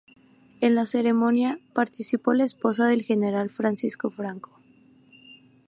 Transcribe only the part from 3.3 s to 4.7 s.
Francisco Franco.